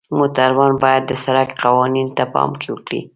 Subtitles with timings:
[0.17, 3.01] موټروان باید د سړک قوانینو ته پام وکړي.